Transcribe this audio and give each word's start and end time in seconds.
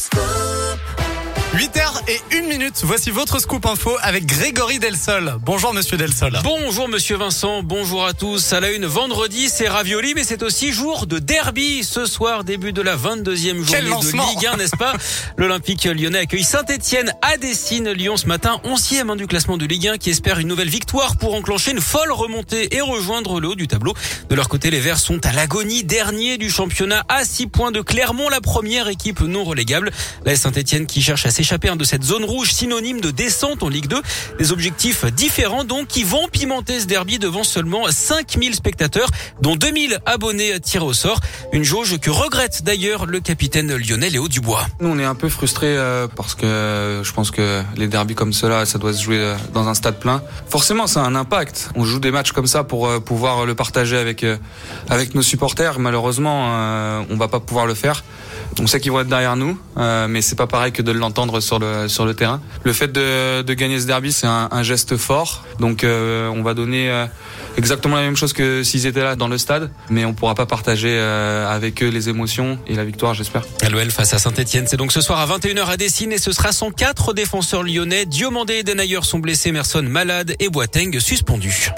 school. 0.00 0.39
8h 1.54 1.80
et 2.06 2.20
1 2.36 2.42
minute, 2.42 2.80
voici 2.84 3.10
votre 3.10 3.40
scoop 3.40 3.66
info 3.66 3.96
avec 4.02 4.24
Grégory 4.24 4.78
Delsol. 4.78 5.34
Bonjour 5.40 5.74
monsieur 5.74 5.96
Delsol. 5.96 6.38
Bonjour 6.44 6.88
monsieur 6.88 7.16
Vincent, 7.16 7.64
bonjour 7.64 8.06
à 8.06 8.12
tous. 8.12 8.52
À 8.52 8.60
la 8.60 8.70
une, 8.70 8.86
vendredi, 8.86 9.48
c'est 9.48 9.66
ravioli, 9.66 10.14
mais 10.14 10.22
c'est 10.22 10.44
aussi 10.44 10.70
jour 10.70 11.08
de 11.08 11.18
derby. 11.18 11.82
Ce 11.82 12.06
soir, 12.06 12.44
début 12.44 12.72
de 12.72 12.82
la 12.82 12.96
22e 12.96 13.64
journée 13.64 13.90
de 13.90 14.30
Ligue 14.30 14.46
1, 14.46 14.58
n'est-ce 14.58 14.76
pas 14.76 14.92
L'Olympique 15.38 15.86
lyonnais 15.86 16.20
accueille 16.20 16.44
Saint-Etienne 16.44 17.12
à 17.20 17.36
Dessine. 17.36 17.90
Lyon 17.90 18.16
ce 18.16 18.26
matin, 18.26 18.60
11e 18.64 19.16
du 19.16 19.26
classement 19.26 19.56
de 19.56 19.66
Ligue 19.66 19.88
1 19.88 19.98
qui 19.98 20.10
espère 20.10 20.38
une 20.38 20.46
nouvelle 20.46 20.70
victoire 20.70 21.16
pour 21.16 21.34
enclencher 21.34 21.72
une 21.72 21.80
folle 21.80 22.12
remontée 22.12 22.76
et 22.76 22.80
rejoindre 22.80 23.40
le 23.40 23.48
haut 23.48 23.54
du 23.56 23.66
tableau. 23.66 23.94
De 24.28 24.36
leur 24.36 24.48
côté, 24.48 24.70
les 24.70 24.78
Verts 24.78 25.00
sont 25.00 25.26
à 25.26 25.32
l'agonie, 25.32 25.82
dernier 25.82 26.38
du 26.38 26.48
championnat 26.48 27.02
à 27.08 27.24
6 27.24 27.48
points 27.48 27.72
de 27.72 27.80
Clermont, 27.80 28.28
la 28.28 28.40
première 28.40 28.86
équipe 28.86 29.20
non 29.20 29.42
relégable. 29.42 29.90
La 30.24 30.36
Saint-Etienne 30.36 30.86
qui 30.86 31.02
cherche 31.02 31.26
à 31.26 31.39
s'échapper 31.40 31.70
de 31.74 31.84
cette 31.84 32.02
zone 32.02 32.24
rouge 32.24 32.52
synonyme 32.52 33.00
de 33.00 33.10
descente 33.10 33.62
en 33.62 33.70
Ligue 33.70 33.86
2. 33.86 34.02
Des 34.38 34.52
objectifs 34.52 35.06
différents 35.06 35.64
donc 35.64 35.86
qui 35.86 36.02
vont 36.02 36.28
pimenter 36.28 36.80
ce 36.80 36.86
derby 36.86 37.18
devant 37.18 37.44
seulement 37.44 37.90
5000 37.90 38.54
spectateurs, 38.54 39.08
dont 39.40 39.56
2000 39.56 40.00
abonnés 40.04 40.60
tirés 40.60 40.84
au 40.84 40.92
sort. 40.92 41.20
Une 41.52 41.62
jauge 41.62 41.98
que 41.98 42.10
regrette 42.10 42.62
d'ailleurs 42.62 43.06
le 43.06 43.20
capitaine 43.20 43.74
lyonnais 43.74 44.10
Léo 44.10 44.28
Dubois. 44.28 44.66
Nous 44.80 44.90
on 44.90 44.98
est 44.98 45.04
un 45.04 45.14
peu 45.14 45.30
frustrés 45.30 45.78
euh, 45.78 46.08
parce 46.14 46.34
que 46.34 46.44
euh, 46.44 47.04
je 47.04 47.12
pense 47.14 47.30
que 47.30 47.62
les 47.76 47.86
derbys 47.86 48.14
comme 48.14 48.34
cela, 48.34 48.66
ça 48.66 48.78
doit 48.78 48.92
se 48.92 49.02
jouer 49.02 49.18
euh, 49.18 49.36
dans 49.54 49.68
un 49.68 49.74
stade 49.74 49.98
plein. 49.98 50.22
Forcément, 50.48 50.86
ça 50.86 51.02
a 51.02 51.06
un 51.06 51.14
impact. 51.14 51.70
On 51.74 51.84
joue 51.84 52.00
des 52.00 52.10
matchs 52.10 52.32
comme 52.32 52.46
ça 52.46 52.64
pour 52.64 53.02
pouvoir 53.02 53.46
le 53.46 53.54
partager 53.54 53.96
avec 53.96 54.26
avec 54.90 55.14
nos 55.14 55.22
supporters. 55.22 55.78
Malheureusement, 55.78 57.04
on 57.08 57.16
va 57.16 57.28
pas 57.28 57.40
pouvoir 57.40 57.66
le 57.66 57.74
faire. 57.74 58.04
On 58.60 58.66
sait 58.66 58.80
qu'ils 58.80 58.92
vont 58.92 59.00
être 59.00 59.08
derrière 59.08 59.36
nous, 59.36 59.58
mais 59.76 60.22
c'est 60.22 60.36
pas 60.36 60.48
pareil 60.48 60.72
que 60.72 60.82
de 60.82 60.90
l'entendre 60.90 61.29
sur 61.38 61.60
le 61.60 61.86
sur 61.86 62.04
le 62.04 62.14
terrain. 62.14 62.40
Le 62.64 62.72
fait 62.72 62.90
de, 62.90 63.42
de 63.42 63.54
gagner 63.54 63.78
ce 63.78 63.86
derby, 63.86 64.12
c'est 64.12 64.26
un, 64.26 64.62
geste 64.62 64.96
fort. 64.96 65.44
Donc 65.60 65.84
euh, 65.84 66.28
on 66.28 66.42
va 66.42 66.54
donner 66.54 66.90
euh, 66.90 67.06
exactement 67.56 67.96
la 67.96 68.02
même 68.02 68.16
chose 68.16 68.32
que 68.32 68.62
s'ils 68.62 68.86
étaient 68.86 69.02
là 69.02 69.14
dans 69.14 69.28
le 69.28 69.38
stade, 69.38 69.70
mais 69.88 70.04
on 70.04 70.12
pourra 70.12 70.34
pas 70.34 70.46
partager 70.46 70.96
euh, 70.98 71.48
avec 71.48 71.82
eux 71.82 71.88
les 71.88 72.08
émotions 72.08 72.58
et 72.66 72.74
la 72.74 72.84
victoire, 72.84 73.14
j'espère. 73.14 73.42
L'OL 73.70 73.90
face 73.90 74.14
à 74.14 74.18
Saint-Etienne, 74.18 74.66
c'est 74.68 74.76
donc 74.76 74.92
ce 74.92 75.00
soir 75.00 75.20
à 75.20 75.38
21h 75.38 75.66
à 75.66 75.76
Dessine 75.76 76.12
et 76.12 76.18
ce 76.18 76.32
sera 76.32 76.52
son 76.52 76.70
quatre 76.70 77.12
défenseurs 77.12 77.62
lyonnais. 77.62 78.06
Diomandé 78.06 78.54
et 78.54 78.62
Denayer 78.62 79.02
sont 79.02 79.18
blessés, 79.18 79.52
Merson 79.52 79.82
malade 79.82 80.34
et 80.38 80.48
Boateng 80.48 80.98
suspendu. 80.98 81.70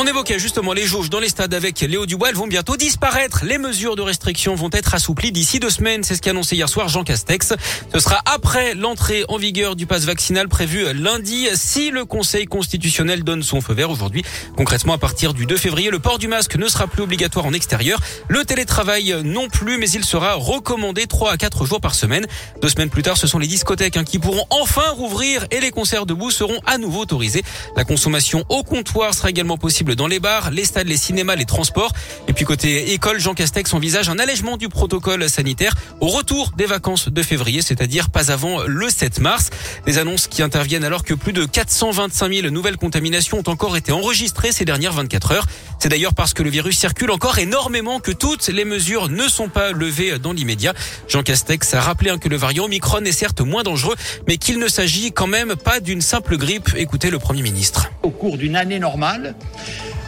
On 0.00 0.06
évoquait 0.06 0.38
justement 0.38 0.74
les 0.74 0.86
jauges 0.86 1.10
dans 1.10 1.18
les 1.18 1.28
stades 1.28 1.52
avec 1.54 1.80
Léo 1.80 2.06
Dubois. 2.06 2.28
Elles 2.28 2.36
vont 2.36 2.46
bientôt 2.46 2.76
disparaître. 2.76 3.44
Les 3.44 3.58
mesures 3.58 3.96
de 3.96 4.02
restriction 4.02 4.54
vont 4.54 4.70
être 4.70 4.94
assouplies 4.94 5.32
d'ici 5.32 5.58
deux 5.58 5.70
semaines. 5.70 6.04
C'est 6.04 6.14
ce 6.14 6.22
qu'a 6.22 6.30
annoncé 6.30 6.54
hier 6.54 6.68
soir 6.68 6.86
Jean 6.86 7.02
Castex. 7.02 7.54
Ce 7.92 7.98
sera 7.98 8.20
après 8.24 8.76
l'entrée 8.76 9.24
en 9.26 9.38
vigueur 9.38 9.74
du 9.74 9.86
pass 9.86 10.04
vaccinal 10.04 10.46
prévu 10.46 10.84
lundi 10.94 11.48
si 11.54 11.90
le 11.90 12.04
Conseil 12.04 12.46
constitutionnel 12.46 13.24
donne 13.24 13.42
son 13.42 13.60
feu 13.60 13.74
vert 13.74 13.90
aujourd'hui. 13.90 14.22
Concrètement, 14.56 14.92
à 14.92 14.98
partir 14.98 15.34
du 15.34 15.46
2 15.46 15.56
février, 15.56 15.90
le 15.90 15.98
port 15.98 16.20
du 16.20 16.28
masque 16.28 16.54
ne 16.54 16.68
sera 16.68 16.86
plus 16.86 17.02
obligatoire 17.02 17.46
en 17.46 17.52
extérieur. 17.52 17.98
Le 18.28 18.44
télétravail 18.44 19.16
non 19.24 19.48
plus, 19.48 19.78
mais 19.78 19.90
il 19.90 20.04
sera 20.04 20.34
recommandé 20.34 21.08
3 21.08 21.32
à 21.32 21.36
4 21.36 21.64
jours 21.64 21.80
par 21.80 21.96
semaine. 21.96 22.28
Deux 22.62 22.68
semaines 22.68 22.90
plus 22.90 23.02
tard, 23.02 23.16
ce 23.16 23.26
sont 23.26 23.40
les 23.40 23.48
discothèques 23.48 23.96
hein, 23.96 24.04
qui 24.04 24.20
pourront 24.20 24.46
enfin 24.50 24.90
rouvrir 24.90 25.44
et 25.50 25.58
les 25.58 25.72
concerts 25.72 26.06
debout 26.06 26.30
seront 26.30 26.60
à 26.66 26.78
nouveau 26.78 27.00
autorisés. 27.00 27.42
La 27.74 27.82
consommation 27.82 28.44
au 28.48 28.62
comptoir 28.62 29.12
sera 29.12 29.30
également 29.30 29.58
possible 29.58 29.87
dans 29.94 30.06
les 30.06 30.18
bars, 30.18 30.50
les 30.50 30.64
stades, 30.64 30.88
les 30.88 30.96
cinémas, 30.96 31.36
les 31.36 31.44
transports. 31.44 31.92
Et 32.26 32.32
puis 32.32 32.44
côté 32.44 32.92
école, 32.92 33.20
Jean 33.20 33.34
Castex 33.34 33.72
envisage 33.72 34.08
un 34.08 34.18
allègement 34.18 34.56
du 34.56 34.68
protocole 34.68 35.28
sanitaire 35.28 35.74
au 36.00 36.08
retour 36.08 36.52
des 36.56 36.66
vacances 36.66 37.08
de 37.08 37.22
février, 37.22 37.62
c'est-à-dire 37.62 38.10
pas 38.10 38.32
avant 38.32 38.62
le 38.64 38.88
7 38.90 39.20
mars. 39.20 39.50
Des 39.86 39.98
annonces 39.98 40.26
qui 40.26 40.42
interviennent 40.42 40.84
alors 40.84 41.04
que 41.04 41.14
plus 41.14 41.32
de 41.32 41.44
425 41.44 42.32
000 42.32 42.48
nouvelles 42.48 42.76
contaminations 42.76 43.38
ont 43.38 43.50
encore 43.50 43.76
été 43.76 43.92
enregistrées 43.92 44.52
ces 44.52 44.64
dernières 44.64 44.92
24 44.92 45.32
heures. 45.32 45.46
C'est 45.78 45.88
d'ailleurs 45.88 46.14
parce 46.14 46.34
que 46.34 46.42
le 46.42 46.50
virus 46.50 46.76
circule 46.76 47.10
encore 47.12 47.38
énormément 47.38 48.00
que 48.00 48.10
toutes 48.10 48.48
les 48.48 48.64
mesures 48.64 49.08
ne 49.08 49.28
sont 49.28 49.48
pas 49.48 49.70
levées 49.70 50.18
dans 50.18 50.32
l'immédiat. 50.32 50.74
Jean 51.06 51.22
Castex 51.22 51.74
a 51.74 51.80
rappelé 51.80 52.08
que 52.20 52.28
le 52.28 52.36
variant 52.36 52.64
Omicron 52.64 53.04
est 53.04 53.12
certes 53.12 53.40
moins 53.40 53.62
dangereux, 53.62 53.96
mais 54.26 54.38
qu'il 54.38 54.58
ne 54.58 54.68
s'agit 54.68 55.12
quand 55.12 55.26
même 55.26 55.56
pas 55.56 55.80
d'une 55.80 56.00
simple 56.00 56.36
grippe. 56.36 56.70
Écoutez 56.76 57.10
le 57.10 57.18
Premier 57.18 57.42
ministre. 57.42 57.90
Au 58.02 58.10
cours 58.10 58.38
d'une 58.38 58.56
année 58.56 58.78
normale, 58.78 59.34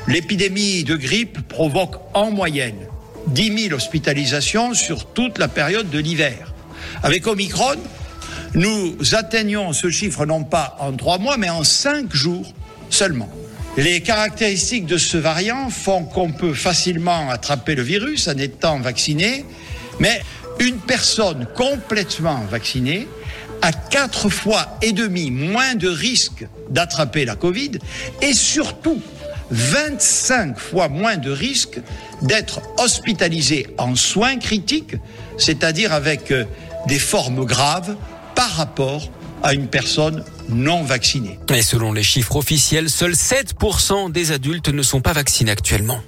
L'épidémie 0.08 0.84
de 0.84 0.96
grippe 0.96 1.40
provoque 1.48 1.96
en 2.14 2.30
moyenne 2.30 2.86
10 3.28 3.64
000 3.68 3.74
hospitalisations 3.74 4.74
sur 4.74 5.06
toute 5.06 5.38
la 5.38 5.48
période 5.48 5.90
de 5.90 5.98
l'hiver. 5.98 6.52
Avec 7.02 7.26
Omicron, 7.26 7.76
nous 8.54 8.96
atteignons 9.12 9.72
ce 9.72 9.90
chiffre 9.90 10.26
non 10.26 10.42
pas 10.42 10.76
en 10.80 10.92
trois 10.92 11.18
mois, 11.18 11.36
mais 11.36 11.50
en 11.50 11.64
cinq 11.64 12.14
jours 12.14 12.52
seulement. 12.88 13.30
Les 13.76 14.00
caractéristiques 14.00 14.86
de 14.86 14.98
ce 14.98 15.16
variant 15.16 15.70
font 15.70 16.04
qu'on 16.04 16.32
peut 16.32 16.54
facilement 16.54 17.30
attraper 17.30 17.74
le 17.74 17.82
virus 17.82 18.26
en 18.26 18.36
étant 18.36 18.80
vacciné, 18.80 19.44
mais 20.00 20.22
une 20.58 20.78
personne 20.78 21.46
complètement 21.54 22.40
vaccinée 22.50 23.06
a 23.62 23.72
quatre 23.72 24.28
fois 24.28 24.78
et 24.82 24.92
demi 24.92 25.30
moins 25.30 25.74
de 25.74 25.88
risques 25.88 26.46
d'attraper 26.70 27.24
la 27.24 27.36
Covid 27.36 27.72
et 28.22 28.32
surtout 28.32 29.00
25 29.50 30.58
fois 30.58 30.88
moins 30.88 31.16
de 31.16 31.30
risques 31.30 31.80
d'être 32.22 32.60
hospitalisé 32.78 33.66
en 33.78 33.94
soins 33.96 34.38
critiques, 34.38 34.96
c'est-à-dire 35.38 35.92
avec 35.92 36.30
euh, 36.30 36.44
des 36.86 36.98
formes 36.98 37.44
graves 37.44 37.96
par 38.34 38.50
rapport 38.50 39.10
à 39.42 39.54
une 39.54 39.68
personne 39.68 40.24
non 40.48 40.82
vaccinée. 40.82 41.38
Et 41.54 41.62
selon 41.62 41.92
les 41.92 42.02
chiffres 42.02 42.36
officiels, 42.36 42.90
seuls 42.90 43.12
7% 43.12 44.12
des 44.12 44.32
adultes 44.32 44.68
ne 44.68 44.82
sont 44.82 45.00
pas 45.00 45.12
vaccinés 45.12 45.50
actuellement. 45.50 46.00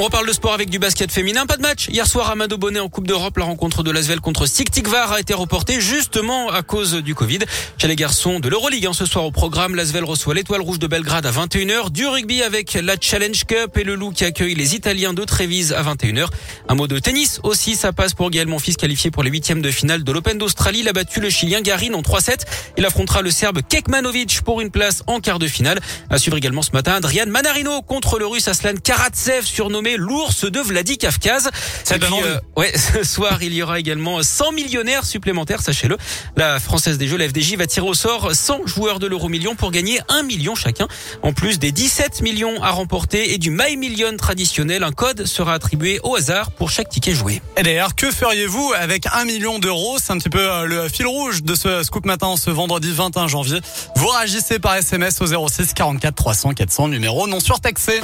On 0.00 0.02
reparle 0.02 0.28
de 0.28 0.32
sport 0.32 0.54
avec 0.54 0.70
du 0.70 0.78
basket 0.78 1.10
féminin. 1.10 1.44
Pas 1.44 1.56
de 1.56 1.62
match. 1.62 1.88
Hier 1.88 2.06
soir, 2.06 2.30
à 2.30 2.36
Mado 2.36 2.56
Bonnet 2.56 2.78
en 2.78 2.88
Coupe 2.88 3.08
d'Europe, 3.08 3.36
la 3.36 3.44
rencontre 3.44 3.82
de 3.82 3.90
Lasvel 3.90 4.20
contre 4.20 4.46
Siktikvar 4.46 5.10
a 5.10 5.18
été 5.18 5.34
reportée 5.34 5.80
justement 5.80 6.50
à 6.50 6.62
cause 6.62 6.94
du 7.02 7.16
Covid. 7.16 7.40
Chez 7.78 7.88
les 7.88 7.96
garçons 7.96 8.38
de 8.38 8.48
l'Euroleague, 8.48 8.86
hein, 8.86 8.92
ce 8.92 9.06
soir 9.06 9.24
au 9.24 9.32
programme, 9.32 9.74
Lasvel 9.74 10.04
reçoit 10.04 10.34
l'étoile 10.34 10.60
rouge 10.60 10.78
de 10.78 10.86
Belgrade 10.86 11.26
à 11.26 11.32
21h. 11.32 11.90
Du 11.90 12.06
rugby 12.06 12.44
avec 12.44 12.74
la 12.74 12.94
Challenge 13.00 13.44
Cup 13.44 13.76
et 13.76 13.82
le 13.82 13.96
Loup 13.96 14.12
qui 14.12 14.24
accueille 14.24 14.54
les 14.54 14.76
Italiens 14.76 15.14
de 15.14 15.24
Trévise 15.24 15.72
à 15.72 15.82
21h. 15.82 16.28
Un 16.68 16.74
mot 16.76 16.86
de 16.86 17.00
tennis 17.00 17.40
aussi, 17.42 17.74
ça 17.74 17.92
passe 17.92 18.14
pour 18.14 18.30
Gaël 18.30 18.46
Monfils 18.46 18.76
qualifié 18.76 19.10
pour 19.10 19.24
les 19.24 19.30
huitièmes 19.30 19.62
de 19.62 19.70
finale 19.72 20.04
de 20.04 20.12
l'Open 20.12 20.38
d'Australie. 20.38 20.78
Il 20.82 20.88
a 20.88 20.92
battu 20.92 21.18
le 21.18 21.28
Chilien 21.28 21.60
Garin 21.60 21.94
en 21.94 22.02
3-7. 22.02 22.42
Il 22.76 22.86
affrontera 22.86 23.20
le 23.20 23.32
Serbe 23.32 23.62
Kekmanovic 23.68 24.42
pour 24.42 24.60
une 24.60 24.70
place 24.70 25.02
en 25.08 25.18
quart 25.18 25.40
de 25.40 25.48
finale. 25.48 25.80
À 26.08 26.18
suivre 26.18 26.36
également 26.36 26.62
ce 26.62 26.70
matin, 26.70 26.92
Adrian 26.92 27.26
Manarino 27.26 27.82
contre 27.82 28.20
le 28.20 28.28
Russe 28.28 28.46
Aslan 28.46 28.74
Karatsev 28.80 29.42
surnommé 29.42 29.87
l'ours 29.96 30.44
de 30.44 30.60
Vladi 30.60 30.98
Kafkaz. 30.98 31.50
Euh, 31.90 32.40
ouais, 32.56 32.72
ce 32.92 33.02
soir, 33.04 33.42
il 33.42 33.54
y 33.54 33.62
aura 33.62 33.78
également 33.78 34.22
100 34.22 34.52
millionnaires 34.52 35.04
supplémentaires, 35.04 35.62
sachez-le. 35.62 35.96
La 36.36 36.60
Française 36.60 36.98
des 36.98 37.06
Jeux, 37.06 37.16
la 37.16 37.28
FDJ, 37.28 37.56
va 37.56 37.66
tirer 37.66 37.86
au 37.86 37.94
sort 37.94 38.34
100 38.34 38.66
joueurs 38.66 38.98
de 38.98 39.06
l'euro 39.06 39.28
million 39.28 39.54
pour 39.54 39.70
gagner 39.70 40.00
1 40.08 40.22
million 40.22 40.54
chacun. 40.54 40.86
En 41.22 41.32
plus 41.32 41.58
des 41.58 41.72
17 41.72 42.22
millions 42.22 42.62
à 42.62 42.70
remporter 42.70 43.32
et 43.32 43.38
du 43.38 43.50
My 43.50 43.76
Million 43.76 44.16
traditionnel, 44.16 44.82
un 44.84 44.92
code 44.92 45.26
sera 45.26 45.54
attribué 45.54 46.00
au 46.02 46.16
hasard 46.16 46.50
pour 46.50 46.70
chaque 46.70 46.88
ticket 46.88 47.14
joué. 47.14 47.40
Et 47.56 47.62
d'ailleurs, 47.62 47.94
que 47.94 48.10
feriez-vous 48.10 48.72
avec 48.76 49.06
1 49.06 49.24
million 49.24 49.58
d'euros? 49.58 49.98
C'est 50.02 50.12
un 50.12 50.18
petit 50.18 50.30
peu 50.30 50.40
euh, 50.40 50.64
le 50.64 50.88
fil 50.88 51.06
rouge 51.06 51.42
de 51.42 51.54
ce 51.54 51.82
Scoop 51.82 52.06
Matin 52.06 52.34
ce 52.36 52.50
vendredi 52.50 52.92
21 52.92 53.28
janvier. 53.28 53.60
Vous 53.96 54.08
réagissez 54.08 54.58
par 54.58 54.76
SMS 54.76 55.20
au 55.20 55.48
06 55.48 55.74
44 55.74 56.14
300 56.14 56.54
400, 56.54 56.88
numéro 56.88 57.26
non 57.26 57.40
surtaxé. 57.40 58.00